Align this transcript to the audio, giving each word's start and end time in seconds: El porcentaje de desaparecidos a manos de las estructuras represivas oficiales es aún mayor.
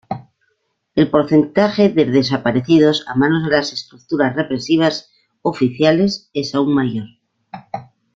El 0.95 1.11
porcentaje 1.11 1.89
de 1.89 2.05
desaparecidos 2.05 3.07
a 3.07 3.13
manos 3.13 3.43
de 3.43 3.51
las 3.51 3.71
estructuras 3.71 4.35
represivas 4.35 5.11
oficiales 5.43 6.31
es 6.33 6.55
aún 6.55 6.73
mayor. 6.73 7.05